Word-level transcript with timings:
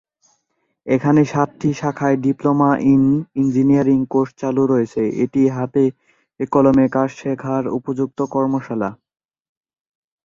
এখানে 0.87 1.21
সাতটি 1.25 1.69
শাখায় 1.79 2.17
ডিপ্লোমা 2.25 2.69
ইন 2.93 3.03
ইঞ্জিনিয়ারিং 3.35 3.99
কোর্স 4.09 4.31
চালু 4.41 4.63
রয়েছে 4.65 5.01
এটি 5.23 5.41
হাতে-কলমে 5.57 6.85
কাজ 6.95 7.09
শেখার 7.19 7.63
উপযুক্ত 7.77 8.19
কর্মশালা। 8.33 8.89